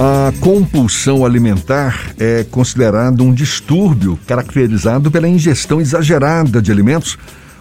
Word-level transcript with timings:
A 0.00 0.32
compulsão 0.38 1.26
alimentar 1.26 2.14
é 2.20 2.44
considerado 2.44 3.24
um 3.24 3.34
distúrbio 3.34 4.16
caracterizado 4.28 5.10
pela 5.10 5.26
ingestão 5.26 5.80
exagerada 5.80 6.62
de 6.62 6.70
alimentos, 6.70 7.18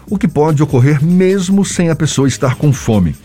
o 0.08 0.20
que 0.20 0.28
pode 0.28 0.62
ocorrer 0.62 1.04
mesmo 1.04 1.66
sem 1.66 1.90
a 1.90 1.96
pessoa 1.96 2.28
estar 2.28 2.54
com 2.54 2.72
fome. 2.72 3.16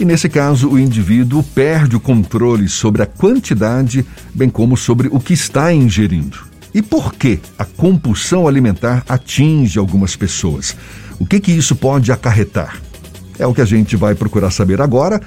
E 0.00 0.06
nesse 0.06 0.26
caso, 0.26 0.70
o 0.70 0.78
indivíduo 0.78 1.42
perde 1.42 1.96
o 1.96 2.00
controle 2.00 2.66
sobre 2.66 3.02
a 3.02 3.06
quantidade, 3.06 4.06
bem 4.34 4.48
como 4.48 4.74
sobre 4.74 5.06
o 5.12 5.20
que 5.20 5.34
está 5.34 5.70
ingerindo. 5.70 6.38
E 6.72 6.80
por 6.80 7.12
que 7.12 7.40
a 7.58 7.66
compulsão 7.66 8.48
alimentar 8.48 9.04
atinge 9.06 9.78
algumas 9.78 10.16
pessoas? 10.16 10.74
O 11.18 11.26
que, 11.26 11.40
que 11.40 11.52
isso 11.52 11.76
pode 11.76 12.10
acarretar? 12.10 12.80
É 13.38 13.46
o 13.46 13.52
que 13.52 13.60
a 13.60 13.66
gente 13.66 13.96
vai 13.96 14.14
procurar 14.14 14.50
saber 14.50 14.80
agora 14.80 15.20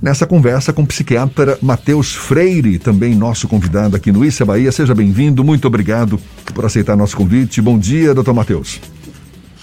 nessa 0.00 0.26
conversa 0.26 0.72
com 0.72 0.82
o 0.82 0.86
psiquiatra 0.86 1.58
Matheus 1.60 2.14
Freire, 2.14 2.78
também 2.78 3.14
nosso 3.14 3.48
convidado 3.48 3.96
aqui 3.96 4.12
no 4.12 4.24
Issa 4.24 4.44
Bahia. 4.44 4.70
Seja 4.72 4.94
bem-vindo, 4.94 5.44
muito 5.44 5.66
obrigado 5.66 6.20
por 6.54 6.64
aceitar 6.64 6.96
nosso 6.96 7.16
convite. 7.16 7.60
Bom 7.60 7.78
dia, 7.78 8.14
doutor 8.14 8.34
Matheus. 8.34 8.80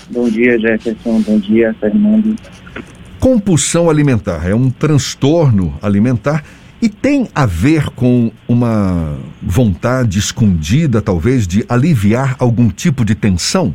Bom 0.09 0.29
dia, 0.29 0.59
Jefferson. 0.59 1.21
Bom 1.21 1.39
dia, 1.39 1.75
Fernando. 1.79 2.35
Compulsão 3.19 3.89
alimentar 3.89 4.47
é 4.47 4.53
um 4.53 4.69
transtorno 4.69 5.73
alimentar 5.81 6.43
e 6.81 6.89
tem 6.89 7.27
a 7.33 7.45
ver 7.45 7.89
com 7.91 8.31
uma 8.47 9.17
vontade 9.41 10.19
escondida, 10.19 11.01
talvez, 11.01 11.47
de 11.47 11.65
aliviar 11.67 12.35
algum 12.37 12.69
tipo 12.69 13.03
de 13.03 13.15
tensão? 13.15 13.73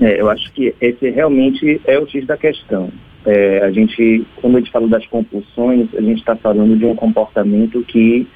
É, 0.00 0.20
eu 0.20 0.30
acho 0.30 0.52
que 0.52 0.74
esse 0.80 1.10
realmente 1.10 1.80
é 1.84 1.98
o 1.98 2.08
X 2.08 2.26
da 2.26 2.36
questão. 2.36 2.90
É, 3.26 3.64
a 3.64 3.70
gente, 3.70 4.24
quando 4.36 4.56
a 4.56 4.60
gente 4.60 4.70
fala 4.70 4.88
das 4.88 5.06
compulsões, 5.06 5.88
a 5.94 6.00
gente 6.00 6.18
está 6.18 6.36
falando 6.36 6.76
de 6.76 6.84
um 6.84 6.94
comportamento 6.94 7.82
que 7.82 8.26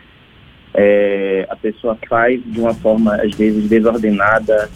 é, 0.75 1.47
a 1.49 1.57
pessoa 1.57 1.97
faz 2.09 2.41
de 2.45 2.61
uma 2.61 2.75
forma, 2.75 3.15
às 3.15 3.35
vezes, 3.35 3.69
desordenada, 3.69 4.69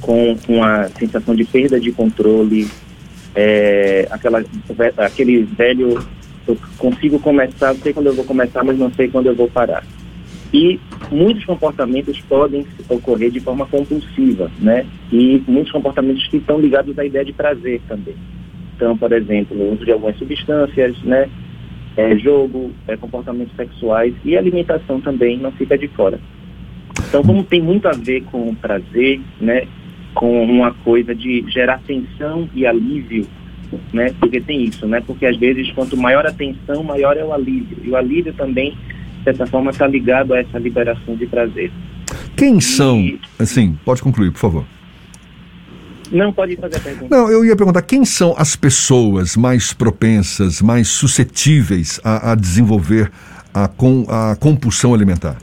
com 0.00 0.36
uma 0.48 0.88
sensação 0.88 1.34
de 1.34 1.44
perda 1.44 1.78
de 1.78 1.92
controle, 1.92 2.66
é, 3.34 4.08
aquela, 4.10 4.42
aquele 4.96 5.42
velho, 5.42 6.02
eu 6.48 6.56
consigo 6.78 7.20
começar, 7.20 7.74
sei 7.74 7.92
quando 7.92 8.06
eu 8.06 8.14
vou 8.14 8.24
começar, 8.24 8.64
mas 8.64 8.78
não 8.78 8.90
sei 8.92 9.08
quando 9.08 9.26
eu 9.26 9.34
vou 9.34 9.48
parar. 9.48 9.84
E 10.52 10.80
muitos 11.10 11.44
comportamentos 11.44 12.20
podem 12.22 12.66
ocorrer 12.88 13.30
de 13.30 13.40
forma 13.40 13.66
compulsiva, 13.66 14.50
né? 14.60 14.86
E 15.12 15.42
muitos 15.46 15.72
comportamentos 15.72 16.26
que 16.28 16.36
estão 16.36 16.60
ligados 16.60 16.98
à 16.98 17.04
ideia 17.04 17.24
de 17.24 17.32
prazer 17.32 17.80
também. 17.88 18.14
Então, 18.76 18.96
por 18.96 19.12
exemplo, 19.12 19.56
o 19.56 19.72
uso 19.72 19.84
de 19.84 19.92
algumas 19.92 20.16
substâncias, 20.18 20.96
né? 21.02 21.28
É, 21.96 22.14
jogo, 22.18 22.72
é, 22.86 22.96
comportamentos 22.96 23.56
sexuais 23.56 24.14
e 24.22 24.36
alimentação 24.36 25.00
também 25.00 25.38
não 25.38 25.50
fica 25.52 25.78
de 25.78 25.88
fora. 25.88 26.20
Então, 27.08 27.22
como 27.22 27.42
tem 27.42 27.62
muito 27.62 27.88
a 27.88 27.92
ver 27.92 28.22
com 28.24 28.54
prazer, 28.54 29.20
né? 29.40 29.66
Com 30.14 30.44
uma 30.44 30.72
coisa 30.72 31.14
de 31.14 31.44
gerar 31.48 31.80
tensão 31.86 32.48
e 32.54 32.66
alívio, 32.66 33.26
né? 33.92 34.14
Porque 34.20 34.40
tem 34.40 34.64
isso, 34.64 34.86
né? 34.86 35.02
Porque 35.06 35.24
às 35.24 35.36
vezes 35.36 35.70
quanto 35.72 35.96
maior 35.96 36.26
a 36.26 36.32
tensão, 36.32 36.82
maior 36.82 37.16
é 37.16 37.24
o 37.24 37.32
alívio. 37.32 37.78
E 37.82 37.90
o 37.90 37.96
alívio 37.96 38.32
também, 38.34 38.76
certa 39.26 39.46
forma, 39.46 39.70
está 39.70 39.86
ligado 39.86 40.34
a 40.34 40.38
essa 40.38 40.58
liberação 40.58 41.16
de 41.16 41.26
prazer. 41.26 41.72
Quem 42.36 42.60
são? 42.60 43.00
E... 43.00 43.20
Assim, 43.38 43.78
pode 43.84 44.02
concluir, 44.02 44.30
por 44.30 44.38
favor. 44.38 44.64
Não, 46.12 46.32
pode 46.32 46.56
fazer 46.56 46.76
a 46.76 46.80
pergunta. 46.80 47.16
Não, 47.16 47.30
eu 47.30 47.44
ia 47.44 47.56
perguntar 47.56 47.82
quem 47.82 48.04
são 48.04 48.34
as 48.38 48.54
pessoas 48.54 49.36
mais 49.36 49.72
propensas, 49.72 50.62
mais 50.62 50.86
suscetíveis 50.88 52.00
a, 52.04 52.32
a 52.32 52.34
desenvolver 52.36 53.10
a, 53.52 53.66
com, 53.66 54.06
a 54.08 54.36
compulsão 54.36 54.94
alimentar? 54.94 55.36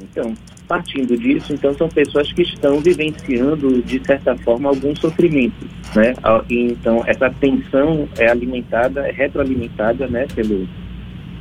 Então, 0.00 0.32
partindo 0.68 1.16
disso, 1.16 1.52
então 1.52 1.74
são 1.74 1.88
pessoas 1.88 2.32
que 2.32 2.42
estão 2.42 2.78
vivenciando, 2.78 3.82
de 3.82 4.00
certa 4.06 4.36
forma, 4.36 4.68
algum 4.68 4.94
sofrimento, 4.94 5.66
né? 5.96 6.14
Então, 6.48 7.02
essa 7.06 7.28
tensão 7.40 8.08
é 8.16 8.28
alimentada, 8.28 9.08
é 9.08 9.10
retroalimentada, 9.10 10.06
né, 10.06 10.26
pelo 10.34 10.68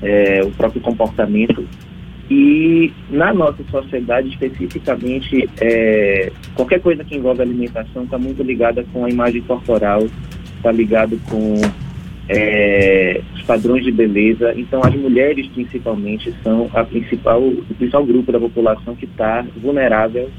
é, 0.02 0.41
o 0.44 0.52
próprio 0.52 0.81
comportamento 0.81 1.66
e 2.30 2.91
na 3.09 3.34
nossa 3.34 3.63
sociedade, 3.72 4.28
especificamente, 4.30 5.50
é, 5.62 6.31
qualquer 6.56 6.81
coisa 6.81 7.03
que 7.03 7.16
envolve 7.16 7.41
alimentação 7.41 8.03
está 8.03 8.18
muito 8.18 8.44
ligada 8.44 8.85
com 8.91 9.06
a 9.06 9.09
imagem 9.09 9.41
corporal, 9.41 10.06
está 10.58 10.72
ligado 10.72 11.18
com 11.30 11.56
é, 12.28 13.22
os 13.34 13.44
padrões 13.44 13.85
de 13.85 13.94
beleza. 13.94 14.53
Então, 14.58 14.81
as 14.84 14.94
mulheres, 14.94 15.47
principalmente, 15.47 16.34
são 16.44 16.69
a 16.74 16.84
principal, 16.84 17.41
o 17.41 17.75
principal 17.78 18.06
grupo 18.06 18.29
da 18.29 18.40
população 18.40 18.94
que 18.94 19.06
está 19.06 19.46
vulnerável 19.56 20.29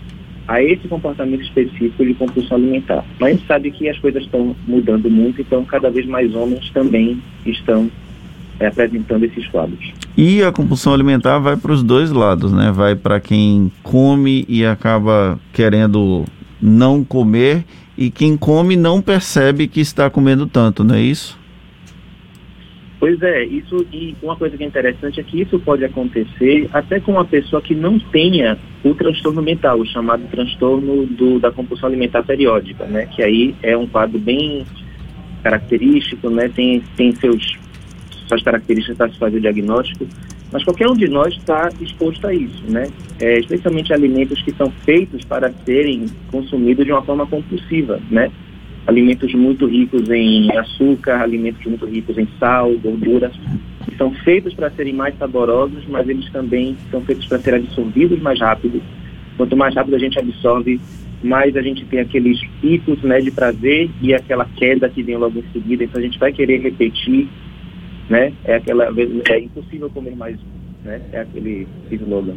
a 0.46 0.62
esse 0.62 0.88
comportamento 0.88 1.42
específico 1.42 2.04
de 2.04 2.14
compulsão 2.14 2.58
alimentar. 2.58 3.04
Mas 3.18 3.30
a 3.30 3.32
gente 3.32 3.46
sabe 3.46 3.70
que 3.70 3.88
as 3.88 3.98
coisas 3.98 4.22
estão 4.22 4.54
mudando 4.66 5.08
muito, 5.10 5.40
então 5.40 5.64
cada 5.64 5.90
vez 5.90 6.06
mais 6.06 6.34
homens 6.34 6.70
também 6.70 7.22
estão 7.46 7.90
é, 8.60 8.66
apresentando 8.66 9.24
esses 9.24 9.46
quadros. 9.48 9.92
E 10.16 10.42
a 10.42 10.50
compulsão 10.50 10.92
alimentar 10.92 11.38
vai 11.38 11.56
para 11.56 11.72
os 11.72 11.82
dois 11.82 12.10
lados, 12.10 12.52
né? 12.52 12.72
Vai 12.72 12.94
para 12.96 13.20
quem 13.20 13.70
come 13.82 14.44
e 14.48 14.64
acaba 14.64 15.38
querendo 15.52 16.24
não 16.60 17.04
comer 17.04 17.64
e 17.96 18.10
quem 18.10 18.36
come 18.36 18.76
não 18.76 19.00
percebe 19.00 19.68
que 19.68 19.80
está 19.80 20.10
comendo 20.10 20.46
tanto, 20.46 20.84
não 20.84 20.94
é 20.94 21.00
isso? 21.00 21.38
Pois 23.00 23.20
é, 23.22 23.44
isso 23.44 23.86
e 23.92 24.16
uma 24.20 24.34
coisa 24.34 24.56
que 24.56 24.64
é 24.64 24.66
interessante 24.66 25.20
é 25.20 25.22
que 25.22 25.40
isso 25.40 25.56
pode 25.60 25.84
acontecer 25.84 26.68
até 26.72 26.98
com 26.98 27.12
uma 27.12 27.24
pessoa 27.24 27.62
que 27.62 27.74
não 27.74 27.96
tenha 27.98 28.58
o 28.82 28.92
transtorno 28.92 29.40
mental, 29.40 29.78
o 29.78 29.86
chamado 29.86 30.24
transtorno 30.30 31.06
do, 31.06 31.38
da 31.38 31.52
compulsão 31.52 31.88
alimentar 31.88 32.24
periódica, 32.24 32.84
né? 32.86 33.06
Que 33.06 33.22
aí 33.22 33.54
é 33.62 33.76
um 33.76 33.86
quadro 33.86 34.18
bem 34.18 34.64
característico, 35.44 36.28
né? 36.28 36.48
Tem, 36.48 36.82
tem 36.96 37.12
seus 37.12 37.56
suas 38.28 38.42
características 38.42 38.96
para 38.96 39.10
se 39.10 39.18
fazer 39.18 39.38
o 39.38 39.40
diagnóstico, 39.40 40.06
mas 40.52 40.64
qualquer 40.64 40.88
um 40.88 40.94
de 40.94 41.08
nós 41.08 41.34
está 41.34 41.68
exposto 41.80 42.26
a 42.26 42.32
isso, 42.32 42.64
né? 42.68 42.88
É, 43.20 43.38
especialmente 43.38 43.92
alimentos 43.92 44.40
que 44.42 44.52
são 44.52 44.70
feitos 44.84 45.24
para 45.24 45.52
serem 45.64 46.06
consumidos 46.30 46.86
de 46.86 46.92
uma 46.92 47.02
forma 47.02 47.26
compulsiva, 47.26 48.00
né? 48.10 48.30
Alimentos 48.86 49.34
muito 49.34 49.66
ricos 49.66 50.08
em 50.08 50.50
açúcar, 50.56 51.20
alimentos 51.20 51.64
muito 51.66 51.84
ricos 51.84 52.16
em 52.16 52.26
sal, 52.38 52.72
gordura, 52.78 53.30
que 53.84 53.94
são 53.96 54.10
feitos 54.10 54.54
para 54.54 54.70
serem 54.70 54.94
mais 54.94 55.16
saborosos, 55.18 55.84
mas 55.86 56.08
eles 56.08 56.30
também 56.30 56.74
são 56.90 57.02
feitos 57.02 57.26
para 57.26 57.38
serem 57.38 57.60
absorvidos 57.60 58.18
mais 58.20 58.40
rápido. 58.40 58.80
Quanto 59.36 59.56
mais 59.56 59.74
rápido 59.74 59.96
a 59.96 59.98
gente 59.98 60.18
absorve, 60.18 60.80
mais 61.22 61.54
a 61.56 61.62
gente 61.62 61.84
tem 61.84 62.00
aqueles 62.00 62.40
picos 62.62 63.02
né, 63.02 63.20
de 63.20 63.30
prazer 63.30 63.90
e 64.00 64.14
aquela 64.14 64.46
queda 64.56 64.88
que 64.88 65.02
vem 65.02 65.16
logo 65.16 65.38
em 65.38 65.52
seguida. 65.52 65.84
Então 65.84 66.00
a 66.00 66.02
gente 66.02 66.18
vai 66.18 66.32
querer 66.32 66.62
repetir 66.62 67.28
né? 68.08 68.32
É 68.44 68.56
aquela 68.56 68.84
é 68.86 69.38
impossível 69.40 69.90
comer 69.90 70.16
mais, 70.16 70.36
né? 70.84 71.00
É 71.12 71.20
aquele 71.20 71.66
slogan. 71.90 72.36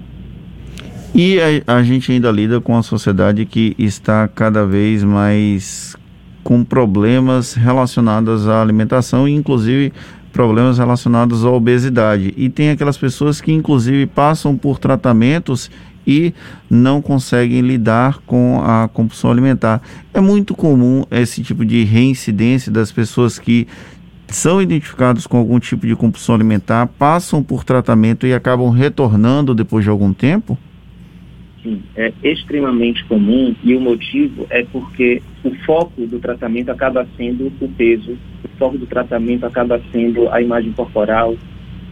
E 1.14 1.40
a, 1.68 1.78
a 1.78 1.84
gente 1.84 2.12
ainda 2.12 2.32
lida 2.32 2.62
com 2.62 2.78
a 2.78 2.84
sociedade 2.84 3.46
que 3.46 3.76
está 3.78 4.28
cada 4.28 4.66
vez 4.66 5.04
mais 5.04 5.96
com 6.44 6.64
problemas 6.64 7.54
relacionados 7.54 8.48
à 8.48 8.62
alimentação, 8.62 9.28
inclusive 9.28 9.94
problemas 10.32 10.78
relacionados 10.78 11.46
à 11.46 11.52
obesidade. 11.52 12.34
E 12.38 12.50
tem 12.50 12.70
aquelas 12.70 12.98
pessoas 12.98 13.42
que, 13.42 13.52
inclusive, 13.52 14.06
passam 14.06 14.58
por 14.58 14.80
tratamentos 14.80 15.70
e 16.08 16.34
não 16.70 17.02
conseguem 17.02 17.62
lidar 17.62 18.20
com 18.26 18.62
a 18.64 18.88
compulsão 18.88 19.30
alimentar. 19.30 19.82
É 20.14 20.22
muito 20.22 20.56
comum 20.56 21.04
esse 21.12 21.44
tipo 21.44 21.66
de 21.66 21.84
reincidência 21.84 22.72
das 22.72 22.92
pessoas 22.92 23.38
que 23.38 23.68
são 24.36 24.62
identificados 24.62 25.28
com 25.28 25.38
algum 25.38 25.60
tipo 25.60 25.86
de 25.86 25.96
compulsão 25.96 26.36
alimentar, 26.36 26.88
passam 26.88 27.44
por 27.44 27.64
tratamento 27.64 28.26
e 28.26 28.34
acabam 28.34 28.70
retornando 28.70 29.54
depois 29.54 29.84
de 29.84 29.90
algum 29.90 30.14
tempo? 30.14 30.58
Sim, 31.64 31.84
é 31.96 32.12
extremamente 32.24 33.04
comum 33.06 33.56
e 33.64 33.76
o 33.76 33.80
motivo 33.80 34.48
é 34.50 34.66
porque 34.72 35.22
o 35.44 35.54
foco 35.66 36.08
do 36.08 36.20
tratamento 36.20 36.70
acaba 36.70 37.08
sendo 37.16 37.52
o 37.62 37.68
peso, 37.70 38.18
o 38.44 38.48
foco 38.58 38.78
do 38.78 38.88
tratamento 38.88 39.46
acaba 39.46 39.80
sendo 39.92 40.28
a 40.30 40.42
imagem 40.42 40.72
corporal, 40.72 41.36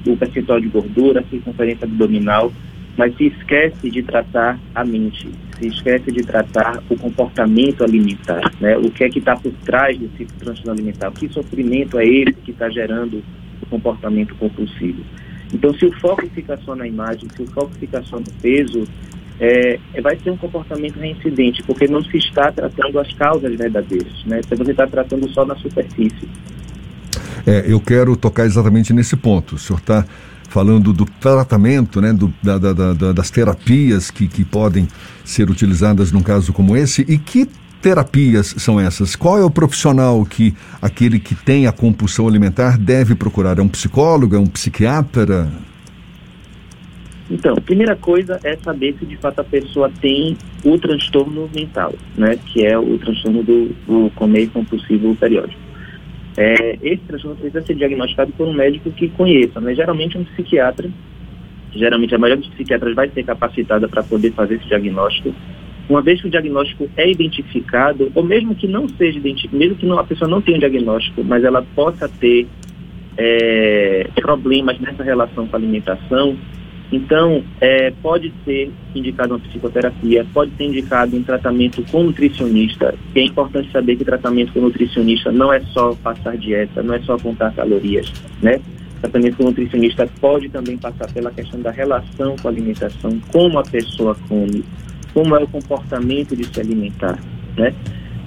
o 0.08 0.18
percentual 0.18 0.60
de 0.60 0.68
gordura, 0.68 1.19
a 1.19 1.24
circunferência 1.24 1.86
abdominal, 1.86 2.52
mas 2.98 3.16
se 3.16 3.28
esquece 3.28 3.92
de 3.92 4.02
tratar 4.02 4.60
a 4.74 4.84
mente, 4.84 5.30
se 5.60 5.68
esquece 5.68 6.12
de 6.12 6.24
tratar 6.24 6.82
o 6.90 6.98
comportamento 6.98 7.84
alimentar, 7.84 8.52
né? 8.60 8.78
O 8.78 8.90
que 8.90 9.04
é 9.04 9.10
que 9.10 9.20
está 9.20 9.36
por 9.36 9.52
trás 9.66 9.98
desse 9.98 10.26
transtorno 10.40 10.72
alimentar? 10.72 11.12
Que 11.12 11.28
sofrimento 11.30 12.00
é 12.00 12.06
esse 12.06 12.34
que 12.34 12.52
está 12.52 12.70
gerando 12.70 13.22
o 13.62 13.66
comportamento 13.68 14.34
compulsivo? 14.36 15.04
Então, 15.54 15.74
se 15.74 15.86
o 15.86 15.92
foco 16.00 16.28
fica 16.30 16.58
só 16.58 16.76
na 16.76 16.88
imagem, 16.88 17.28
se 17.36 17.42
o 17.44 17.48
foco 17.48 17.72
fica 17.80 18.02
só 18.04 18.18
no 18.18 18.32
peso, 18.42 18.88
é, 19.40 19.80
é 19.94 20.02
vai 20.02 20.18
ser 20.18 20.32
um 20.32 20.38
comportamento 20.38 20.98
reincidente, 20.98 21.64
porque 21.64 21.88
não 21.88 22.04
se 22.04 22.18
está 22.18 22.52
tratando 22.52 23.00
as 23.00 23.12
causas 23.14 23.56
verdadeiras, 23.56 24.24
né? 24.26 24.42
Se 24.48 24.56
você 24.56 24.72
está 24.72 24.88
tratando 24.88 25.30
só 25.30 25.46
na 25.46 25.56
superfície. 25.56 26.30
É, 27.46 27.66
eu 27.68 27.80
quero 27.80 28.16
tocar 28.16 28.46
exatamente 28.46 28.94
nesse 28.94 29.16
ponto. 29.16 29.56
O 29.56 29.58
senhor 29.58 29.80
está 29.80 30.06
falando 30.50 30.92
do 30.92 31.06
tratamento, 31.06 32.01
né, 32.01 32.12
do, 32.12 32.34
da, 32.44 32.57
da, 32.57 32.74
da, 32.74 33.13
das 33.13 33.30
terapias 33.30 34.12
que, 34.12 34.28
que 34.28 34.44
podem 34.44 34.88
ser 35.24 35.50
utilizadas 35.50 36.12
num 36.12 36.22
caso 36.22 36.51
como 36.51 36.75
esse. 36.75 37.06
E 37.07 37.18
que 37.18 37.48
terapias 37.81 38.56
são 38.57 38.80
essas? 38.80 39.16
Qual 39.16 39.38
é 39.38 39.44
o 39.44 39.50
profissional 39.50 40.25
que 40.25 40.54
aquele 40.81 41.19
que 41.19 41.36
tem 41.36 41.68
a 41.68 41.72
compulsão 41.72 42.28
alimentar 42.28 42.78
deve 42.78 43.16
procurar? 43.16 43.60
É 43.60 43.62
um 43.62 43.69
psicólogo? 43.69 44.36
É 44.36 44.40
um 44.40 44.48
psiquiatra? 44.48 45.50
Então, 47.31 47.54
a 47.56 47.62
primeira 47.62 47.95
coisa 47.95 48.40
é 48.44 48.57
saber 48.57 48.95
se 48.98 49.06
de 49.06 49.16
fato 49.18 49.40
a 49.40 49.44
pessoa 49.44 49.92
tem 50.02 50.36
o 50.66 50.78
transtorno 50.80 51.48
mental, 51.54 51.94
né, 52.18 52.36
que 52.48 52.66
é 52.66 52.78
o 52.78 52.98
transtorno 52.98 53.44
do, 53.44 53.68
do 53.88 54.10
comer 54.16 54.50
compulsivo 54.50 55.16
periódico. 55.16 55.69
É, 56.42 56.80
esse 56.82 57.04
transtorno 57.04 57.36
precisa 57.36 57.62
ser 57.66 57.76
diagnosticado 57.76 58.32
por 58.32 58.48
um 58.48 58.54
médico 58.54 58.90
que 58.92 59.10
conheça, 59.10 59.60
né, 59.60 59.76
geralmente 59.76 60.18
um 60.18 60.24
psiquiatra. 60.24 60.90
Geralmente 61.74 62.16
a 62.16 62.18
maioria 62.18 62.42
dos 62.42 62.54
psiquiatras 62.56 62.96
vai 62.96 63.10
ser 63.10 63.24
capacitada 63.24 63.90
para 63.90 64.02
poder 64.04 64.32
fazer 64.32 64.56
esse 64.56 64.66
diagnóstico. 64.66 65.36
Uma 65.90 66.02
vez 66.02 66.22
que 66.22 66.28
o 66.28 66.32
diagnóstico 66.32 66.90
é 66.96 67.12
identificado, 67.12 68.10
ou 68.16 68.24
mesmo 68.24 68.56
que 68.56 68.68
não 68.68 68.88
seja 68.88 69.20
identificado, 69.20 69.58
mesmo 69.58 69.76
que 69.76 69.86
não, 69.86 70.00
a 70.00 70.04
pessoa 70.06 70.30
não 70.30 70.42
tenha 70.42 70.56
um 70.56 70.62
diagnóstico, 70.62 71.26
mas 71.26 71.44
ela 71.44 71.62
possa 71.76 72.08
ter 72.08 72.48
é, 73.18 74.08
problemas 74.16 74.80
nessa 74.80 75.04
relação 75.04 75.46
com 75.46 75.56
a 75.58 75.60
alimentação, 75.60 76.38
então, 76.92 77.44
é, 77.62 77.92
pode 78.02 78.34
ser 78.44 78.72
indicado 78.96 79.36
uma 79.36 79.40
psicoterapia, 79.40 80.26
pode 80.34 80.52
ser 80.56 80.64
indicado 80.64 81.16
um 81.16 81.22
tratamento 81.22 81.84
com 81.92 82.04
nutricionista. 82.04 82.96
É 83.14 83.22
importante 83.22 83.72
saber 83.72 83.96
que 83.96 84.04
tratamento 84.04 84.52
com 84.54 84.62
nutricionista 84.62 85.32
não 85.32 85.54
é 85.54 85.60
só 85.72 85.94
passar 85.96 86.36
dieta, 86.36 86.82
não 86.82 86.96
é 86.96 87.00
só 87.02 87.18
contar 87.18 87.54
calorias, 87.54 88.12
né? 88.42 88.60
Tratamento 89.02 89.38
com 89.38 89.44
nutricionista 89.44 90.10
pode 90.20 90.50
também 90.50 90.78
passar 90.78 91.12
pela 91.14 91.32
questão 91.32 91.62
da 91.62 91.72
relação 91.72 92.36
com 92.42 92.48
a 92.48 92.52
alimentação, 92.52 93.20
como 93.32 93.60
a 93.60 93.64
pessoa 93.64 94.16
come, 94.28 94.66
como 95.14 95.36
é 95.36 95.44
o 95.44 95.48
comportamento 95.48 96.36
de 96.36 96.44
se 96.46 96.60
alimentar, 96.60 97.20
né? 97.56 97.74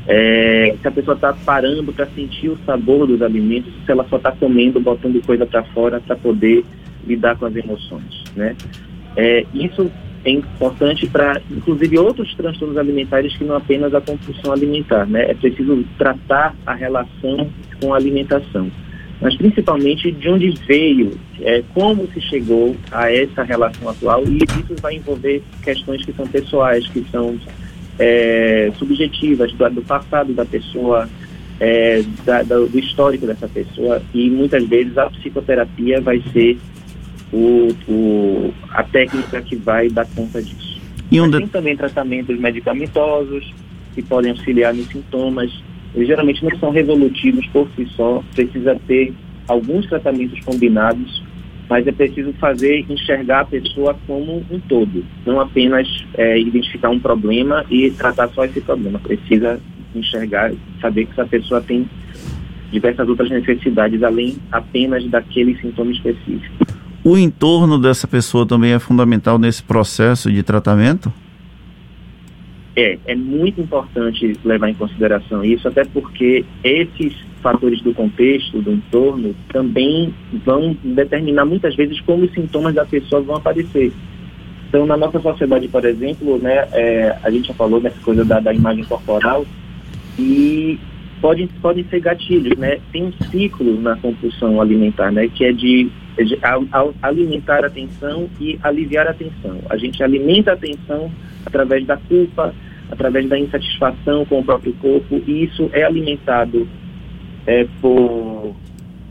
É, 0.07 0.77
se 0.81 0.87
a 0.87 0.91
pessoa 0.91 1.15
está 1.15 1.33
parando 1.33 1.93
para 1.93 2.07
sentir 2.07 2.49
o 2.49 2.59
sabor 2.65 3.07
dos 3.07 3.23
alimentos, 3.23 3.73
se 3.85 3.91
ela 3.91 4.07
só 4.09 4.17
está 4.17 4.33
comendo, 4.33 4.81
botando 4.81 5.25
coisa 5.25 5.47
para 5.47 5.63
fora 5.65 6.01
para 6.01 6.17
poder 6.17 6.65
lidar 7.07 7.37
com 7.37 7.47
as 7.47 7.55
emoções, 7.55 8.22
né? 8.37 8.57
É, 9.17 9.45
isso 9.53 9.91
é 10.25 10.31
importante 10.31 11.07
para, 11.07 11.41
inclusive, 11.51 11.99
outros 11.99 12.35
transtornos 12.35 12.77
alimentares 12.77 13.37
que 13.37 13.45
não 13.45 13.57
apenas 13.57 13.93
a 13.95 14.01
compulsão 14.01 14.53
alimentar, 14.53 15.07
né? 15.07 15.31
É 15.31 15.35
preciso 15.35 15.85
tratar 15.99 16.55
a 16.65 16.75
relação 16.75 17.51
com 17.81 17.93
a 17.93 17.97
alimentação, 17.97 18.71
mas 19.21 19.37
principalmente 19.37 20.13
de 20.13 20.29
onde 20.29 20.51
veio, 20.67 21.19
é, 21.41 21.63
como 21.75 22.07
se 22.13 22.21
chegou 22.21 22.77
a 22.91 23.13
essa 23.13 23.43
relação 23.43 23.89
atual 23.89 24.23
e 24.25 24.39
isso 24.39 24.75
vai 24.81 24.95
envolver 24.97 25.43
questões 25.63 26.05
que 26.05 26.13
são 26.13 26.27
pessoais, 26.27 26.87
que 26.89 27.05
são 27.11 27.37
é, 27.99 28.71
subjetivas 28.79 29.53
do, 29.53 29.71
do 29.71 29.83
passado 29.83 30.33
da 30.33 30.45
pessoa, 30.45 31.09
é, 31.61 32.03
da, 32.25 32.43
do 32.43 32.79
histórico 32.79 33.27
dessa 33.27 33.49
pessoa 33.49 34.01
e 34.15 34.31
muitas 34.31 34.65
vezes 34.69 34.97
a 34.97 35.11
psicoterapia 35.11 36.01
vai 36.01 36.23
ser 36.33 36.59
o, 37.33 37.69
o, 37.89 38.55
a 38.71 38.83
técnica 38.83 39.41
que 39.41 39.57
vai 39.57 39.89
dar 39.89 40.07
conta 40.15 40.43
disso. 40.43 40.81
E 41.11 41.21
um 41.21 41.29
de... 41.29 41.39
Tem 41.39 41.49
também 41.49 41.77
tratamentos 41.77 42.39
medicamentosos 42.39 43.53
que 43.95 44.03
podem 44.03 44.31
auxiliar 44.31 44.75
nos 44.75 44.87
sintomas. 44.87 45.51
Eles 45.95 46.09
geralmente 46.09 46.43
não 46.45 46.59
são 46.59 46.71
resolutivos 46.71 47.47
por 47.49 47.69
si 47.77 47.87
só, 47.97 48.23
precisa 48.35 48.79
ter 48.87 49.13
alguns 49.47 49.87
tratamentos 49.87 50.41
combinados, 50.45 51.23
mas 51.69 51.87
é 51.87 51.93
preciso 51.93 52.33
fazer, 52.35 52.85
enxergar 52.89 53.41
a 53.41 53.45
pessoa 53.45 53.97
como 54.07 54.45
um 54.51 54.61
todo, 54.61 55.05
não 55.27 55.41
apenas 55.41 55.87
é, 56.15 56.39
identificar 56.39 56.91
um 56.91 56.99
problema 56.99 57.65
e 57.71 57.91
tratar 57.91 58.29
só 58.29 58.45
esse 58.45 58.61
problema. 58.61 58.99
Precisa 58.99 59.61
enxergar, 59.95 60.53
saber 60.81 61.07
que 61.07 61.13
essa 61.13 61.27
pessoa 61.27 61.61
tem 61.61 61.87
diversas 62.71 63.07
outras 63.07 63.31
necessidades 63.31 64.03
além 64.03 64.39
apenas 64.51 65.05
daquele 65.11 65.57
sintoma 65.59 65.93
específico. 65.93 66.67
O 67.05 67.19
entorno 67.19 67.81
dessa 67.81 68.07
pessoa 68.07 68.47
também 68.47 68.73
é 68.73 68.79
fundamental 68.79 69.37
nesse 69.37 69.63
processo 69.63 70.31
de 70.31 70.43
tratamento? 70.43 71.13
É, 72.77 72.97
é 73.07 73.15
muito 73.17 73.61
importante 73.61 74.39
levar 74.45 74.71
em 74.71 74.75
consideração 74.75 75.45
isso, 75.45 75.67
até 75.67 75.85
porque 75.85 76.45
esses 76.63 77.13
fatores 77.43 77.83
do 77.83 77.93
contexto, 77.93 78.63
do 78.63 78.73
entorno, 78.73 79.35
também 79.53 80.15
vão 80.45 80.77
determinar 80.83 81.45
muitas 81.45 81.75
vezes 81.75 82.01
como 82.03 82.25
os 82.25 82.33
sintomas 82.33 82.75
da 82.75 82.85
pessoa 82.85 83.21
vão 83.21 83.37
aparecer. 83.37 83.93
Então, 84.69 84.87
na 84.87 84.97
nossa 84.97 85.21
sociedade, 85.21 85.69
por 85.69 85.85
exemplo, 85.85 86.39
né, 86.39 86.69
é, 86.73 87.19
a 87.23 87.31
gente 87.31 87.49
já 87.49 87.55
falou 87.55 87.81
dessa 87.81 88.01
coisa 88.01 88.25
da, 88.25 88.39
da 88.39 88.55
imagem 88.55 88.85
corporal 88.85 89.45
e 90.17 90.79
podem, 91.21 91.47
podem 91.61 91.85
ser 91.91 92.01
gatilhos, 92.01 92.57
né? 92.57 92.79
Tem 92.91 93.05
um 93.05 93.13
ciclo 93.31 93.79
na 93.81 93.97
compulsão 93.97 94.61
alimentar, 94.61 95.13
né, 95.13 95.29
que 95.29 95.45
é 95.45 95.53
de 95.53 95.91
alimentar 97.03 97.65
a 97.65 97.69
atenção 97.69 98.29
e 98.41 98.59
aliviar 98.63 99.07
a 99.07 99.15
tensão. 99.15 99.59
A 99.71 99.77
gente 99.77 100.03
alimenta 100.03 100.51
a 100.51 100.55
atenção 100.55 101.11
através 101.45 101.87
da 101.87 101.97
culpa, 101.97 102.55
através 102.91 103.29
da 103.29 103.39
insatisfação 103.39 104.25
com 104.27 104.41
o 104.41 104.45
próprio 104.45 104.73
corpo, 104.75 105.23
e 105.27 105.45
isso 105.45 105.71
é 105.73 105.83
alimentado 105.83 106.69
é, 107.47 107.67
por, 107.81 108.55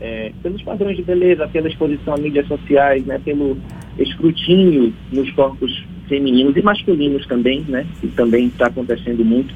é, 0.00 0.32
pelos 0.42 0.62
padrões 0.62 0.96
de 0.96 1.02
beleza, 1.02 1.48
pela 1.48 1.68
exposição 1.68 2.14
a 2.14 2.16
mídias 2.16 2.46
sociais, 2.46 3.04
né, 3.04 3.20
pelo 3.24 3.56
escrutínio 3.98 4.92
nos 5.12 5.30
corpos 5.32 5.84
femininos 6.08 6.56
e 6.56 6.62
masculinos 6.62 7.26
também, 7.26 7.62
né, 7.62 7.86
que 8.00 8.08
também 8.08 8.46
está 8.46 8.66
acontecendo 8.66 9.24
muito. 9.24 9.52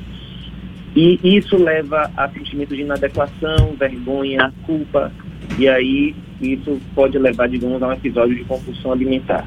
E 0.94 1.20
isso 1.22 1.56
leva 1.56 2.10
a 2.16 2.28
sentimentos 2.30 2.76
de 2.76 2.82
inadequação, 2.82 3.76
vergonha, 3.78 4.52
culpa, 4.64 5.12
e 5.58 5.68
aí 5.68 6.14
isso 6.40 6.78
pode 6.94 7.18
levar, 7.18 7.48
digamos, 7.48 7.82
a 7.82 7.88
um 7.88 7.92
episódio 7.92 8.36
de 8.36 8.44
compulsão 8.44 8.92
alimentar. 8.92 9.46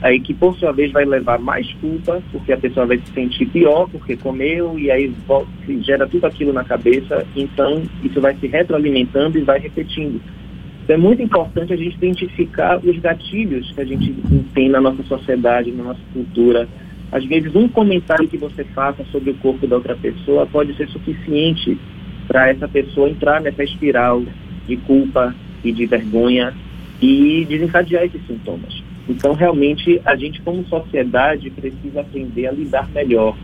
Aí 0.00 0.20
que, 0.20 0.32
por 0.32 0.56
sua 0.56 0.72
vez, 0.72 0.92
vai 0.92 1.04
levar 1.04 1.40
mais 1.40 1.72
culpa, 1.74 2.22
porque 2.30 2.52
a 2.52 2.56
pessoa 2.56 2.86
vai 2.86 2.98
se 2.98 3.12
sentir 3.12 3.46
pior 3.46 3.88
porque 3.90 4.16
comeu 4.16 4.78
e 4.78 4.90
aí 4.90 5.12
gera 5.80 6.06
tudo 6.06 6.24
aquilo 6.24 6.52
na 6.52 6.62
cabeça, 6.62 7.26
então 7.34 7.82
isso 8.04 8.20
vai 8.20 8.36
se 8.36 8.46
retroalimentando 8.46 9.38
e 9.38 9.42
vai 9.42 9.58
repetindo. 9.58 10.20
Então 10.84 10.94
é 10.94 10.98
muito 10.98 11.20
importante 11.20 11.72
a 11.72 11.76
gente 11.76 11.96
identificar 11.96 12.78
os 12.78 12.98
gatilhos 12.98 13.70
que 13.72 13.80
a 13.80 13.84
gente 13.84 14.14
tem 14.54 14.68
na 14.68 14.80
nossa 14.80 15.02
sociedade, 15.02 15.72
na 15.72 15.84
nossa 15.84 16.00
cultura. 16.12 16.68
Às 17.10 17.24
vezes, 17.24 17.54
um 17.54 17.68
comentário 17.68 18.28
que 18.28 18.38
você 18.38 18.64
faça 18.64 19.04
sobre 19.10 19.30
o 19.30 19.34
corpo 19.34 19.66
da 19.66 19.76
outra 19.76 19.96
pessoa 19.96 20.46
pode 20.46 20.74
ser 20.76 20.88
suficiente 20.88 21.76
para 22.28 22.50
essa 22.50 22.68
pessoa 22.68 23.08
entrar 23.08 23.40
nessa 23.40 23.64
espiral 23.64 24.22
de 24.66 24.76
culpa 24.76 25.34
e 25.64 25.72
de 25.72 25.86
vergonha 25.86 26.54
e 27.00 27.46
desencadear 27.48 28.04
esses 28.04 28.24
sintomas. 28.26 28.82
Então, 29.08 29.32
realmente, 29.32 30.00
a 30.04 30.14
gente, 30.16 30.40
como 30.42 30.64
sociedade, 30.64 31.50
precisa 31.50 32.00
aprender 32.00 32.46
a 32.46 32.52
lidar 32.52 32.88
melhor 32.90 33.36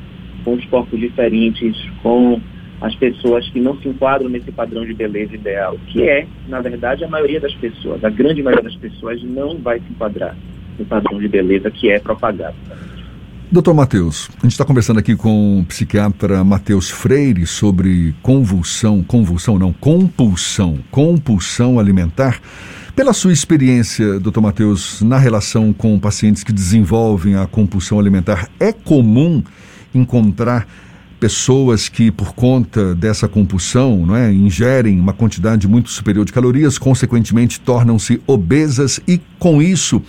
com 0.45 0.55
os 0.55 0.65
corpos 0.67 1.01
diferentes, 1.01 1.77
com 2.03 2.41
as 2.81 2.95
pessoas 2.97 3.49
que 3.49 3.61
não 3.61 3.77
se 3.79 3.89
enquadram 3.89 4.29
nesse 4.29 4.53
padrão 4.53 4.85
de 4.85 4.93
beleza 4.93 5.35
ideal, 5.35 5.79
que 5.87 6.03
é, 6.03 6.27
na 6.49 6.61
verdade, 6.61 7.03
a 7.03 7.09
maioria 7.09 7.41
das 7.41 7.55
pessoas, 7.55 8.05
a 8.05 8.11
grande 8.11 8.43
maioria 8.43 8.65
das 8.65 8.77
pessoas 8.77 9.23
não 9.23 9.57
vai 9.57 9.79
se 9.79 9.87
enquadrar 9.91 10.37
no 10.79 10.85
padrão 10.85 11.19
de 11.19 11.29
beleza 11.29 11.71
que 11.71 11.91
é 11.91 11.99
propagado. 11.99 12.57
Doutor 13.53 13.75
Matheus, 13.75 14.31
a 14.39 14.43
gente 14.43 14.53
está 14.53 14.65
conversando 14.65 14.99
aqui 14.99 15.15
com 15.15 15.61
o 15.61 15.65
psiquiatra 15.67 16.43
Matheus 16.43 16.91
Freire 16.91 17.47
sobre 17.47 18.15
convulsão, 18.21 19.03
convulsão 19.03 19.59
não, 19.59 19.73
compulsão, 19.73 20.79
compulsão 20.91 21.79
alimentar. 21.79 22.41
Pela 22.97 23.13
sua 23.13 23.33
experiência, 23.33 24.19
doutor 24.19 24.41
Matheus, 24.41 25.03
na 25.03 25.19
relação 25.19 25.73
com 25.73 25.99
pacientes 26.01 26.43
que 26.43 26.53
desenvolvem 26.53 27.37
a 27.37 27.47
compulsão 27.47 28.01
alimentar, 28.01 28.49
é 28.59 28.73
comum 28.73 29.43
encontrar 29.95 30.67
pessoas 31.21 31.89
que, 31.89 32.11
por 32.11 32.35
conta 32.35 32.95
dessa 32.95 33.29
compulsão, 33.29 34.05
não 34.05 34.17
é, 34.17 34.33
ingerem 34.33 34.99
uma 34.99 35.13
quantidade 35.13 35.69
muito 35.69 35.91
superior 35.91 36.25
de 36.25 36.33
calorias, 36.33 36.77
consequentemente 36.77 37.61
tornam-se 37.61 38.21
obesas 38.27 39.01
e, 39.07 39.21
com 39.39 39.63
isso, 39.63 40.03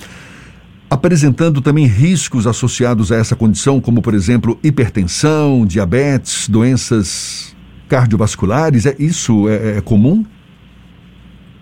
apresentando 0.89 1.62
também 1.62 1.86
riscos 1.86 2.48
associados 2.48 3.12
a 3.12 3.18
essa 3.18 3.36
condição, 3.36 3.82
como, 3.82 4.01
por 4.01 4.13
exemplo, 4.13 4.60
hipertensão, 4.63 5.65
diabetes, 5.65 6.48
doenças 6.48 7.56
cardiovasculares? 7.88 8.86
É, 8.86 8.96
isso 9.00 9.50
é, 9.50 9.77
é 9.77 9.82
comum? 9.82 10.25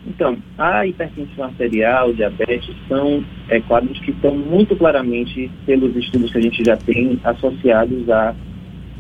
Então, 0.06 0.38
a 0.58 0.86
hipertensão 0.86 1.46
arterial, 1.46 2.14
diabetes, 2.14 2.76
são 2.90 3.24
é, 3.48 3.62
quadros 3.62 3.98
que 4.00 4.12
estão 4.12 4.36
muito 4.36 4.76
claramente, 4.76 5.50
pelos 5.66 5.96
estudos 5.96 6.32
que 6.32 6.38
a 6.38 6.42
gente 6.42 6.64
já 6.64 6.76
tem, 6.76 7.20
associados 7.24 8.10
a 8.10 8.36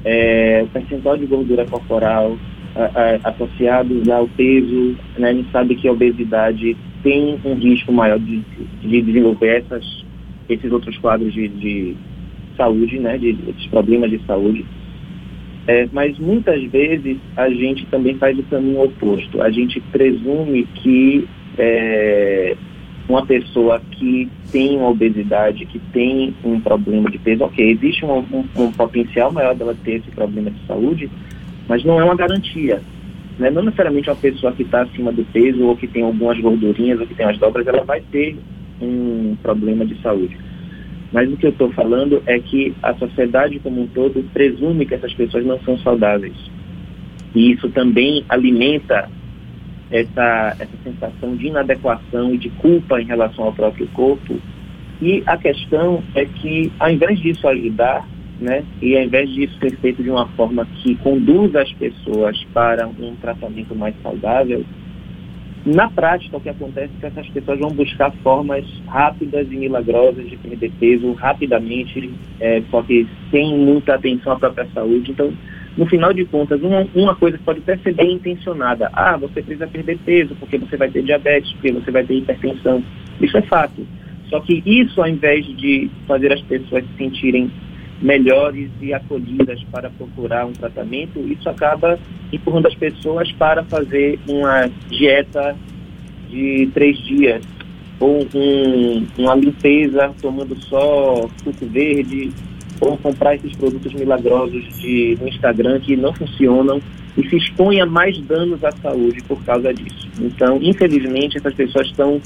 é, 0.05 0.65
percentual 0.71 1.17
de 1.17 1.25
gordura 1.25 1.65
corporal, 1.65 2.37
a, 2.75 2.83
a, 3.25 3.29
associados 3.29 4.07
ao 4.09 4.27
peso. 4.29 4.95
Né? 5.17 5.29
A 5.29 5.33
gente 5.33 5.51
sabe 5.51 5.75
que 5.75 5.87
a 5.87 5.91
obesidade 5.91 6.77
tem 7.03 7.39
um 7.43 7.55
risco 7.55 7.91
maior 7.91 8.17
de, 8.19 8.41
de 8.81 9.01
desenvolver 9.01 9.61
essas, 9.61 10.05
esses 10.49 10.71
outros 10.71 10.97
quadros 10.97 11.33
de, 11.33 11.47
de 11.47 11.95
saúde, 12.57 12.99
né, 12.99 13.17
de, 13.17 13.33
problemas 13.69 14.09
de 14.09 14.19
saúde. 14.25 14.65
É, 15.65 15.87
mas 15.93 16.17
muitas 16.19 16.61
vezes 16.65 17.17
a 17.37 17.49
gente 17.49 17.85
também 17.85 18.15
faz 18.15 18.37
o 18.37 18.43
caminho 18.43 18.83
oposto. 18.83 19.41
A 19.41 19.49
gente 19.49 19.79
presume 19.91 20.65
que 20.75 21.27
é, 21.57 22.55
uma 23.07 23.25
pessoa 23.25 23.81
que 23.91 24.29
tem 24.51 24.77
uma 24.77 24.89
obesidade, 24.89 25.65
que 25.65 25.79
tem 25.91 26.33
um 26.43 26.59
problema 26.59 27.09
de 27.09 27.17
peso, 27.17 27.43
ok, 27.43 27.71
existe 27.71 28.05
um, 28.05 28.19
um, 28.19 28.45
um 28.57 28.71
potencial 28.71 29.31
maior 29.31 29.55
dela 29.55 29.75
ter 29.83 29.95
esse 29.95 30.11
problema 30.11 30.51
de 30.51 30.65
saúde, 30.65 31.09
mas 31.67 31.83
não 31.83 31.99
é 31.99 32.03
uma 32.03 32.15
garantia. 32.15 32.81
Né? 33.39 33.49
Não 33.49 33.63
necessariamente 33.63 34.09
uma 34.09 34.15
pessoa 34.15 34.51
que 34.51 34.63
está 34.63 34.81
acima 34.81 35.11
do 35.11 35.23
peso 35.25 35.63
ou 35.63 35.75
que 35.75 35.87
tem 35.87 36.03
algumas 36.03 36.39
gordurinhas 36.39 36.99
ou 36.99 37.07
que 37.07 37.15
tem 37.15 37.25
as 37.25 37.37
dobras, 37.37 37.65
ela 37.65 37.83
vai 37.83 38.01
ter 38.11 38.37
um 38.83 39.37
problema 39.41 39.85
de 39.85 39.99
saúde. 40.01 40.37
Mas 41.11 41.31
o 41.31 41.37
que 41.37 41.45
eu 41.45 41.51
estou 41.51 41.71
falando 41.73 42.23
é 42.25 42.39
que 42.39 42.73
a 42.81 42.93
sociedade 42.95 43.59
como 43.59 43.81
um 43.81 43.87
todo 43.87 44.23
presume 44.33 44.85
que 44.85 44.95
essas 44.95 45.13
pessoas 45.13 45.45
não 45.45 45.59
são 45.61 45.77
saudáveis. 45.77 46.35
E 47.35 47.51
isso 47.51 47.69
também 47.69 48.25
alimenta 48.27 49.09
essa, 49.91 50.55
essa 50.59 50.77
sensação 50.83 51.35
de 51.35 51.47
inadequação 51.47 52.33
e 52.33 52.37
de 52.39 52.49
culpa 52.49 52.99
em 52.99 53.05
relação 53.05 53.45
ao 53.45 53.53
próprio 53.53 53.87
corpo. 53.89 54.39
E 54.99 55.21
a 55.27 55.37
questão 55.37 56.03
é 56.15 56.25
que, 56.25 56.71
ao 56.79 56.89
invés 56.89 57.19
disso 57.19 57.47
ajudar, 57.47 58.07
né, 58.39 58.63
e 58.81 58.97
ao 58.97 59.03
invés 59.03 59.29
disso 59.29 59.55
ser 59.59 59.77
feito 59.77 60.01
de 60.01 60.09
uma 60.09 60.27
forma 60.29 60.65
que 60.81 60.95
conduza 60.95 61.61
as 61.61 61.71
pessoas 61.73 62.43
para 62.53 62.87
um 62.87 63.15
tratamento 63.21 63.75
mais 63.75 63.93
saudável, 64.01 64.65
na 65.65 65.89
prática, 65.89 66.35
o 66.35 66.41
que 66.41 66.49
acontece 66.49 66.91
é 66.97 66.99
que 66.99 67.05
essas 67.05 67.29
pessoas 67.29 67.59
vão 67.59 67.71
buscar 67.71 68.11
formas 68.23 68.65
rápidas 68.87 69.49
e 69.49 69.55
milagrosas 69.55 70.29
de 70.29 70.35
perder 70.35 70.71
peso 70.77 71.13
rapidamente, 71.13 72.11
é, 72.39 72.61
só 72.69 72.81
que 72.81 73.07
sem 73.31 73.57
muita 73.57 73.95
atenção 73.95 74.33
à 74.33 74.39
própria 74.39 74.67
saúde. 74.73 75.11
Então, 75.11 75.31
no 75.77 75.85
final 75.85 76.13
de 76.13 76.25
contas, 76.25 76.61
uma, 76.61 76.85
uma 76.93 77.15
coisa 77.15 77.39
pode 77.43 77.59
até 77.59 77.77
ser 77.77 77.93
bem 77.93 78.13
intencionada. 78.13 78.89
Ah, 78.91 79.15
você 79.15 79.41
precisa 79.41 79.65
perder 79.65 79.97
peso 80.05 80.35
porque 80.35 80.57
você 80.57 80.75
vai 80.75 80.89
ter 80.89 81.01
diabetes, 81.01 81.53
porque 81.53 81.71
você 81.71 81.91
vai 81.91 82.03
ter 82.03 82.15
hipertensão. 82.15 82.83
Isso 83.21 83.37
é 83.37 83.41
fato. 83.43 83.87
Só 84.29 84.41
que 84.41 84.61
isso, 84.65 85.01
ao 85.01 85.07
invés 85.07 85.45
de 85.45 85.89
fazer 86.07 86.33
as 86.33 86.41
pessoas 86.41 86.83
se 86.83 86.97
sentirem 86.97 87.49
melhores 88.03 88.69
e 88.81 88.93
acolhidas 88.93 89.63
para 89.71 89.89
procurar 89.89 90.45
um 90.45 90.51
tratamento, 90.51 91.19
isso 91.19 91.49
acaba 91.49 91.97
empurrando 92.31 92.67
as 92.67 92.75
pessoas 92.75 93.31
para 93.31 93.63
fazer 93.63 94.19
uma 94.27 94.69
dieta 94.89 95.55
de 96.29 96.69
três 96.73 96.97
dias 96.97 97.41
ou 97.99 98.27
um, 98.35 99.07
uma 99.17 99.35
limpeza 99.35 100.13
tomando 100.21 100.55
só 100.63 101.29
suco 101.43 101.65
verde 101.67 102.31
ou 102.81 102.97
comprar 102.97 103.35
esses 103.35 103.55
produtos 103.55 103.93
milagrosos 103.93 104.63
de, 104.79 105.17
no 105.21 105.27
Instagram 105.29 105.79
que 105.79 105.95
não 105.95 106.13
funcionam 106.13 106.81
e 107.17 107.29
se 107.29 107.37
expõe 107.37 107.79
a 107.79 107.85
mais 107.85 108.19
danos 108.21 108.61
à 108.63 108.71
saúde 108.71 109.21
por 109.23 109.41
causa 109.45 109.73
disso. 109.73 110.09
Então, 110.19 110.59
infelizmente, 110.61 111.37
essas 111.37 111.53
pessoas 111.53 111.87
estão, 111.87 112.19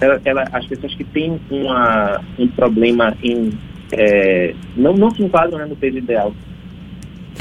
ela, 0.00 0.20
ela, 0.24 0.44
as 0.52 0.64
pessoas 0.66 0.94
que 0.94 1.02
têm 1.02 1.40
uma, 1.50 2.20
um 2.38 2.46
problema 2.46 3.16
em, 3.22 3.50
é, 3.92 4.54
não, 4.76 4.94
não 4.94 5.10
se 5.10 5.22
enquadram 5.22 5.58
né, 5.58 5.66
no 5.66 5.76
peso 5.76 5.98
ideal. 5.98 6.32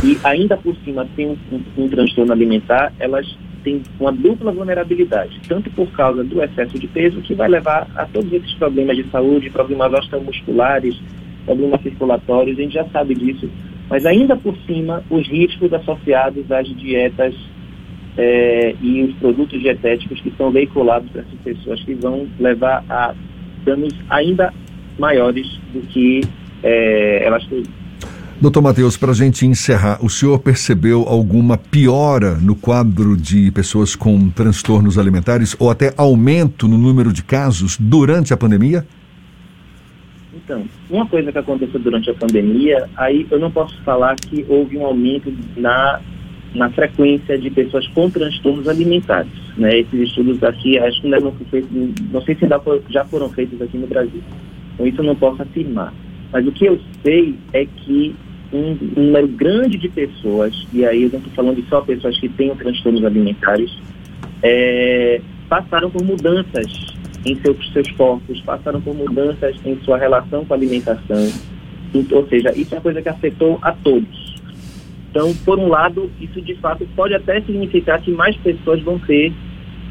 E 0.04 0.18
ainda 0.24 0.56
por 0.56 0.76
cima 0.78 1.08
têm 1.16 1.28
um, 1.28 1.38
um, 1.52 1.84
um 1.84 1.90
transtorno 1.90 2.32
alimentar, 2.32 2.94
elas 3.00 3.28
têm 3.64 3.82
uma 4.00 4.12
dupla 4.12 4.52
vulnerabilidade, 4.52 5.40
tanto 5.48 5.70
por 5.72 5.88
causa 5.92 6.24
do 6.24 6.42
excesso 6.42 6.80
de 6.80 6.88
peso, 6.88 7.22
que 7.22 7.34
vai 7.34 7.50
levar 7.50 7.88
a 7.96 8.06
todos 8.06 8.32
esses 8.32 8.54
problemas 8.54 8.96
de 8.96 9.04
saúde, 9.10 9.50
problemas 9.50 9.92
osteomusculares, 9.94 11.00
problemas 11.46 11.82
circulatórios, 11.82 12.58
a 12.58 12.62
gente 12.62 12.74
já 12.74 12.86
sabe 12.86 13.16
disso, 13.16 13.50
mas 13.90 14.06
ainda 14.06 14.38
por 14.38 14.56
cima, 14.66 15.04
os 15.10 15.28
riscos 15.28 15.74
associados 15.74 16.50
às 16.52 16.68
dietas 16.78 17.36
é, 18.18 18.76
e 18.82 19.04
os 19.04 19.16
produtos 19.16 19.60
dietéticos 19.60 20.22
que 20.22 20.32
são 20.38 20.52
veiculados 20.52 21.10
para 21.10 21.22
essas 21.22 21.40
pessoas 21.44 21.84
que 21.84 21.94
vão 21.96 22.28
levar 22.40 22.84
a 22.90 23.14
danos 23.66 23.94
ainda 24.10 24.54
maiores 24.98 25.48
do 25.74 25.82
que 25.88 26.22
é, 26.64 27.24
elas 27.26 27.46
têm. 27.48 27.64
Doutor 28.42 28.62
Matheus, 28.62 28.96
para 28.96 29.12
a 29.12 29.14
gente 29.14 29.46
encerrar, 29.46 30.00
o 30.02 30.10
senhor 30.10 30.40
percebeu 30.40 31.04
alguma 31.06 31.58
piora 31.58 32.36
no 32.36 32.56
quadro 32.56 33.18
de 33.18 33.52
pessoas 33.52 33.98
com 33.98 34.30
transtornos 34.30 34.98
alimentares 34.98 35.58
ou 35.60 35.70
até 35.70 35.94
aumento 35.98 36.66
no 36.66 36.78
número 36.78 37.12
de 37.12 37.22
casos 37.22 37.78
durante 37.78 38.34
a 38.34 38.38
pandemia? 38.38 38.86
Então, 40.34 40.64
uma 40.90 41.06
coisa 41.06 41.34
que 41.34 41.38
aconteceu 41.38 41.82
durante 41.82 42.10
a 42.12 42.14
pandemia, 42.14 42.90
aí 42.96 43.28
eu 43.30 43.40
não 43.40 43.52
posso 43.52 43.78
falar 43.84 44.16
que 44.16 44.46
houve 44.48 44.78
um 44.78 44.86
aumento 44.86 45.34
na, 45.58 46.00
na 46.56 46.70
frequência 46.70 47.38
de 47.38 47.50
pessoas 47.50 47.86
com 47.90 48.10
transtornos 48.10 48.70
alimentares. 48.70 49.34
Né? 49.58 49.80
Esses 49.80 50.00
estudos 50.00 50.42
aqui, 50.44 50.80
acho 50.80 51.02
que 51.02 51.10
não, 51.10 51.34
feitos, 51.52 51.70
não 52.10 52.22
sei 52.22 52.36
se 52.36 52.48
já 52.90 53.04
foram 53.04 53.30
feitos 53.32 53.62
aqui 53.62 53.78
no 53.78 53.86
Brasil. 53.86 54.24
Então, 54.76 54.88
isso 54.88 55.02
eu 55.02 55.06
não 55.06 55.16
posso 55.18 55.42
afirmar. 55.42 55.94
Mas 56.32 56.46
o 56.46 56.52
que 56.52 56.66
eu 56.66 56.80
sei 57.04 57.36
é 57.54 57.66
que 57.66 58.16
um 58.52 58.78
número 58.96 59.28
grande 59.28 59.78
de 59.78 59.90
pessoas, 59.90 60.54
e 60.74 60.86
aí 60.86 61.04
eu 61.04 61.10
não 61.10 61.20
estou 61.20 61.34
falando 61.34 61.62
de 61.62 61.70
só 61.70 61.82
pessoas 61.82 62.20
que 62.20 62.30
têm 62.30 62.56
transtornos 62.56 63.04
alimentares, 63.04 63.72
é, 64.42 65.22
passaram 65.48 65.90
por 65.90 66.04
mudanças 66.04 66.68
em 67.26 67.36
seus, 67.42 67.72
seus 67.74 67.92
corpos, 67.92 68.42
passaram 68.42 68.82
por 68.82 68.96
mudanças 68.96 69.56
em 69.66 69.78
sua 69.82 69.98
relação 69.98 70.46
com 70.46 70.54
a 70.54 70.58
alimentação. 70.58 71.32
Ou 72.12 72.28
seja, 72.28 72.52
isso 72.56 72.74
é 72.74 72.78
uma 72.78 72.84
coisa 72.84 73.02
que 73.02 73.10
afetou 73.10 73.60
a 73.62 73.72
todos. 73.72 74.30
Então, 75.10 75.34
por 75.44 75.58
um 75.58 75.68
lado, 75.68 76.10
isso 76.22 76.40
de 76.42 76.56
fato 76.56 76.88
pode 76.96 77.16
até 77.16 77.42
significar 77.42 78.00
que 78.00 78.12
mais 78.12 78.36
pessoas 78.38 78.82
vão 78.82 79.00
ter 79.00 79.34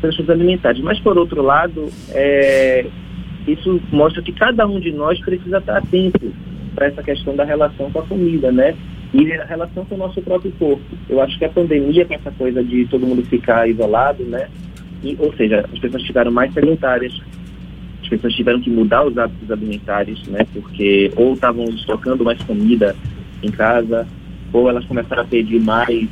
transtornos 0.01 0.31
alimentares. 0.31 0.81
Mas, 0.81 0.99
por 1.01 1.19
outro 1.19 1.43
lado, 1.43 1.89
é, 2.11 2.87
isso 3.53 3.81
mostra 3.91 4.23
que 4.23 4.33
cada 4.33 4.67
um 4.67 4.79
de 4.81 4.93
nós 4.93 5.19
precisa 5.21 5.59
estar 5.59 5.79
atento 5.79 6.33
para 6.75 6.87
essa 6.87 7.03
questão 7.03 7.35
da 7.35 7.45
relação 7.45 7.91
com 7.91 7.99
a 7.99 8.07
comida, 8.07 8.53
né? 8.53 8.77
E 9.13 9.33
a 9.33 9.45
relação 9.45 9.85
com 9.85 9.95
o 9.95 9.99
nosso 9.99 10.21
próprio 10.21 10.53
corpo. 10.53 10.85
Eu 11.09 11.21
acho 11.21 11.39
que 11.39 11.45
a 11.45 11.49
pandemia, 11.49 12.05
com 12.05 12.15
essa 12.15 12.31
coisa 12.31 12.63
de 12.63 12.87
todo 12.87 13.07
mundo 13.07 13.25
ficar 13.25 13.69
isolado, 13.69 14.23
né? 14.25 14.49
E, 15.03 15.17
ou 15.19 15.33
seja, 15.35 15.65
as 15.73 15.79
pessoas 15.79 16.03
ficaram 16.05 16.31
mais 16.31 16.53
sedentárias, 16.53 17.13
as 18.03 18.09
pessoas 18.09 18.35
tiveram 18.35 18.61
que 18.61 18.71
mudar 18.71 19.07
os 19.07 19.17
hábitos 19.17 19.51
alimentares, 19.51 20.27
né? 20.27 20.47
Porque 20.53 21.11
ou 21.17 21.35
estavam 21.35 21.65
estocando 21.67 22.25
mais 22.25 22.41
comida 22.43 22.95
em 23.43 23.51
casa, 23.51 24.07
ou 24.53 24.69
elas 24.69 24.85
começaram 24.85 25.23
a 25.23 25.27
pedir 25.27 25.61
mais 25.61 26.09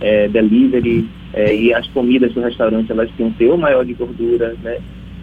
é, 0.00 0.28
delivery, 0.28 1.08
é, 1.32 1.54
e 1.54 1.74
as 1.74 1.86
comidas 1.88 2.32
do 2.32 2.40
restaurante 2.40 2.90
elas 2.90 3.10
um 3.18 3.30
teor 3.32 3.58
maior 3.58 3.84
de 3.84 3.94
gordura, 3.94 4.54
né? 4.62 4.78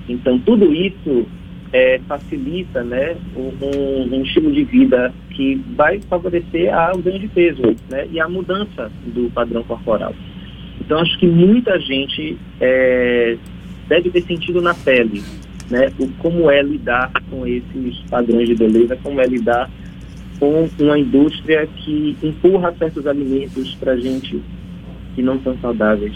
Então 0.08 0.38
tudo 0.40 0.74
isso 0.74 1.26
é, 1.74 2.00
facilita, 2.08 2.84
né, 2.84 3.16
um, 3.36 4.16
um, 4.16 4.24
estilo 4.24 4.52
de 4.52 4.64
vida 4.64 5.14
que 5.32 5.56
vai 5.76 6.00
favorecer 6.02 6.72
o 6.94 7.00
ganho 7.00 7.20
de 7.20 7.28
peso, 7.28 7.76
né, 7.90 8.08
e 8.12 8.20
a 8.20 8.28
mudança 8.30 8.92
do 9.06 9.30
padrão 9.32 9.64
corporal. 9.64 10.14
Então, 10.80 11.00
acho 11.00 11.18
que 11.20 11.28
muita 11.28 11.80
gente 11.80 12.38
é, 12.62 13.38
deve 13.88 14.10
ter 14.10 14.22
sentido 14.22 14.62
na 14.62 14.74
pele 14.74 15.22
né, 15.70 15.92
o 16.00 16.08
como 16.20 16.50
é 16.50 16.62
lidar 16.62 17.12
com 17.30 17.46
esses 17.48 18.00
padrões 18.10 18.48
de 18.48 18.56
beleza, 18.56 18.98
como 19.02 19.20
é 19.20 19.26
lidar 19.26 19.70
com 20.40 20.68
uma 20.80 21.00
indústria 21.00 21.68
que 21.68 22.16
empurra 22.22 22.74
certos 22.78 23.08
alimentos 23.08 23.74
para 23.76 23.96
gente 23.96 24.42
que 25.16 25.22
não 25.22 25.40
são 25.42 25.58
saudáveis. 25.60 26.14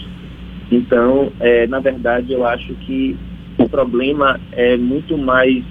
Então, 0.70 1.32
é, 1.40 1.66
na 1.66 1.80
verdade, 1.80 2.32
eu 2.32 2.46
acho 2.46 2.74
que 2.74 3.16
o 3.60 3.68
problema 3.68 4.40
é 4.52 4.76
muito 4.76 5.16
mais 5.16 5.62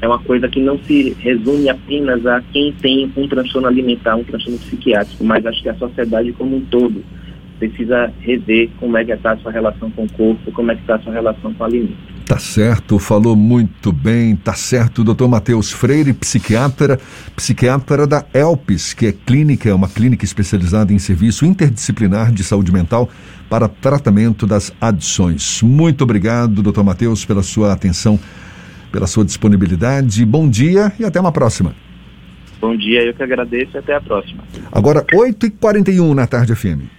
é 0.00 0.06
uma 0.06 0.18
coisa 0.20 0.48
que 0.48 0.60
não 0.60 0.78
se 0.84 1.16
resume 1.18 1.68
apenas 1.68 2.24
a 2.24 2.40
quem 2.52 2.72
tem 2.72 3.12
um 3.16 3.26
transtorno 3.26 3.66
alimentar, 3.66 4.14
um 4.14 4.22
transtorno 4.22 4.58
psiquiátrico, 4.60 5.24
mas 5.24 5.44
acho 5.44 5.60
que 5.60 5.68
a 5.68 5.74
sociedade 5.74 6.32
como 6.32 6.56
um 6.56 6.60
todo 6.60 7.04
precisa 7.58 8.12
rever 8.20 8.70
como 8.78 8.96
é 8.96 9.04
que 9.04 9.10
está 9.10 9.32
a 9.32 9.36
sua 9.38 9.50
relação 9.50 9.90
com 9.90 10.04
o 10.04 10.12
corpo, 10.12 10.52
como 10.52 10.70
é 10.70 10.76
que 10.76 10.82
está 10.82 10.94
a 10.94 11.00
sua 11.00 11.12
relação 11.12 11.52
com 11.52 11.64
o 11.64 11.66
alimento. 11.66 12.17
Tá 12.28 12.38
certo, 12.38 12.98
falou 12.98 13.34
muito 13.34 13.90
bem, 13.90 14.36
tá 14.36 14.52
certo, 14.52 15.02
doutor 15.02 15.26
Matheus 15.28 15.72
Freire, 15.72 16.12
psiquiatra, 16.12 17.00
psiquiatra 17.34 18.06
da 18.06 18.22
ELPS, 18.34 18.92
que 18.92 19.06
é 19.06 19.12
clínica, 19.12 19.74
uma 19.74 19.88
clínica 19.88 20.26
especializada 20.26 20.92
em 20.92 20.98
serviço 20.98 21.46
interdisciplinar 21.46 22.30
de 22.30 22.44
saúde 22.44 22.70
mental 22.70 23.08
para 23.48 23.66
tratamento 23.66 24.46
das 24.46 24.70
adições. 24.78 25.62
Muito 25.62 26.04
obrigado, 26.04 26.60
doutor 26.60 26.84
Matheus, 26.84 27.24
pela 27.24 27.42
sua 27.42 27.72
atenção, 27.72 28.20
pela 28.92 29.06
sua 29.06 29.24
disponibilidade. 29.24 30.22
Bom 30.26 30.50
dia 30.50 30.92
e 31.00 31.06
até 31.06 31.18
uma 31.18 31.32
próxima. 31.32 31.74
Bom 32.60 32.76
dia, 32.76 33.04
eu 33.04 33.14
que 33.14 33.22
agradeço 33.22 33.74
e 33.74 33.78
até 33.78 33.94
a 33.94 34.02
próxima. 34.02 34.44
Agora, 34.70 35.02
8h41 35.14 36.12
na 36.12 36.26
tarde 36.26 36.54
FM. 36.54 36.97